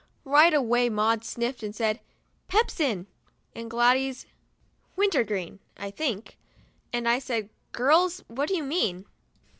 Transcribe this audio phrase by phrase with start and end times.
[0.25, 1.99] Right away Maud sniffed and said"
[2.51, 3.05] Pepsin!
[3.29, 4.25] * and Gladys"
[4.95, 6.39] Wintergreen, I think,"
[6.91, 9.05] and I said, "Girls, what do you mean?"